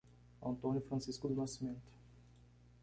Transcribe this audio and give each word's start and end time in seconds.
Antônio 0.43 0.81
Francisco 0.81 1.27
do 1.27 1.35
Nascimento 1.35 1.91